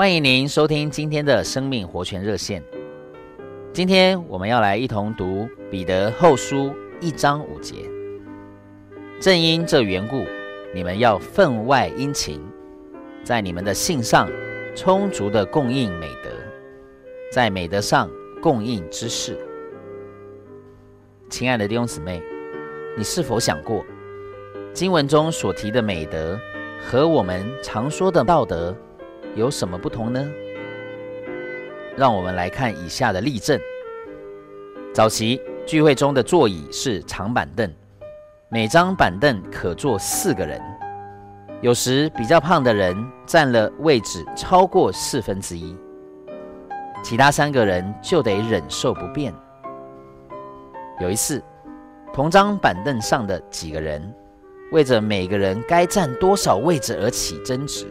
[0.00, 2.64] 欢迎您收听今天的生命活泉热线。
[3.70, 7.74] 今天我们要来一同读彼得后书一章五节。
[9.20, 10.24] 正因这缘故，
[10.74, 12.40] 你们要分外殷勤，
[13.22, 14.26] 在你们的信上
[14.74, 16.30] 充足的供应美德，
[17.30, 18.08] 在美德上
[18.40, 19.36] 供应知识。
[21.28, 22.22] 亲爱的弟兄姊妹，
[22.96, 23.84] 你是否想过，
[24.72, 26.40] 经文中所提的美德
[26.88, 28.74] 和我们常说的道德
[29.36, 30.24] 有什么不同呢？
[31.96, 33.60] 让我们来看以下的例证。
[34.92, 37.70] 早期聚会中的座椅是长板凳，
[38.48, 40.60] 每张板凳可坐四个人。
[41.60, 45.76] 有时比较胖的人占了位置超过四分之一，
[47.04, 49.32] 其他三个人就得忍受不便。
[51.00, 51.40] 有一次，
[52.12, 54.02] 同张板凳上的几个人
[54.72, 57.86] 为着每个人该占多少位置而起争执。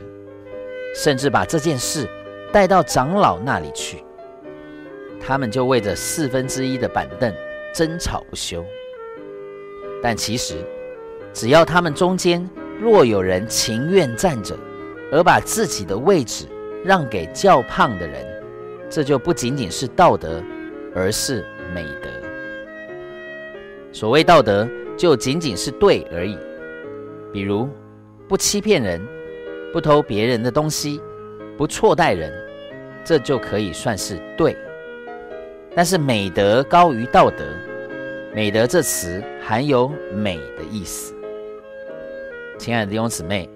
[0.96, 2.08] 甚至把这件事
[2.52, 4.04] 带到长老那里去，
[5.20, 7.34] 他们就为着四分之一的板凳
[7.74, 8.66] 争吵不休。
[10.02, 10.56] 但其实，
[11.34, 12.48] 只要他们中间
[12.80, 14.58] 若有人情愿站着，
[15.12, 16.46] 而把自己的位置
[16.84, 18.26] 让给较胖的人，
[18.90, 20.42] 这就不仅仅是道德，
[20.96, 22.10] 而是美德。
[23.92, 26.38] 所谓道德，就仅仅是对而已，
[27.32, 27.70] 比如
[28.28, 29.00] 不欺骗人。
[29.72, 31.00] 不偷别人的东西，
[31.58, 32.34] 不错待人，
[33.04, 34.58] 这就可以算是对。
[35.76, 37.46] 但是美德高于道德，
[38.34, 41.14] 美德这词含有美的意思。
[42.58, 43.48] 亲爱的弟兄姊妹，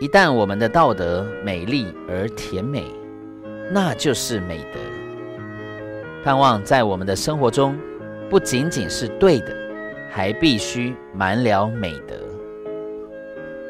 [0.00, 2.84] 一旦我们的道德美丽而甜美，
[3.72, 4.80] 那就是美德。
[6.24, 7.78] 盼望在我们的生活中，
[8.28, 9.56] 不仅仅是对的，
[10.10, 12.16] 还必须满了美德。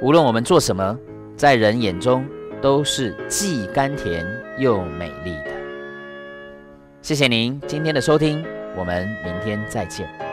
[0.00, 0.98] 无论我们做什么。
[1.38, 2.26] 在人眼中
[2.60, 4.26] 都是既甘甜
[4.58, 5.52] 又美丽的。
[7.00, 8.44] 谢谢您今天的收听，
[8.76, 10.27] 我们明天再见。